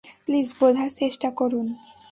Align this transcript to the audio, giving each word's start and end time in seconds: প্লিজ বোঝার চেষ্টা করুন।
প্লিজ 0.25 0.47
বোঝার 0.59 0.89
চেষ্টা 0.99 1.29
করুন। 1.39 1.67